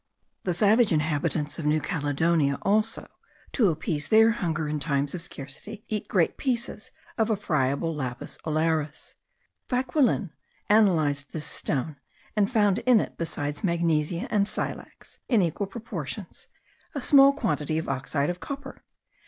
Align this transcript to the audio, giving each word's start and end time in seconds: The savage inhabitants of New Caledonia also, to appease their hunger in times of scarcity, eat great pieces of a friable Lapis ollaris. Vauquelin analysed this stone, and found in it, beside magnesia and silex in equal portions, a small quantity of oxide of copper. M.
The 0.45 0.53
savage 0.55 0.91
inhabitants 0.91 1.59
of 1.59 1.65
New 1.67 1.79
Caledonia 1.79 2.57
also, 2.63 3.07
to 3.51 3.69
appease 3.69 4.07
their 4.07 4.31
hunger 4.31 4.67
in 4.67 4.79
times 4.79 5.13
of 5.13 5.21
scarcity, 5.21 5.83
eat 5.89 6.07
great 6.07 6.37
pieces 6.37 6.89
of 7.19 7.29
a 7.29 7.35
friable 7.35 7.93
Lapis 7.93 8.39
ollaris. 8.43 9.13
Vauquelin 9.69 10.31
analysed 10.67 11.33
this 11.33 11.45
stone, 11.45 11.97
and 12.35 12.51
found 12.51 12.79
in 12.79 12.99
it, 12.99 13.15
beside 13.15 13.63
magnesia 13.63 14.25
and 14.31 14.47
silex 14.47 15.19
in 15.29 15.43
equal 15.43 15.67
portions, 15.67 16.47
a 16.95 17.01
small 17.03 17.31
quantity 17.31 17.77
of 17.77 17.87
oxide 17.87 18.31
of 18.31 18.39
copper. 18.39 18.77
M. 18.77 18.81